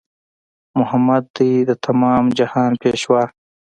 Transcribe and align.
محمد 0.79 1.23
دی 1.35 1.51
د 1.69 1.71
تمام 1.85 2.23
جهان 2.37 2.71
پېشوا 2.81 3.23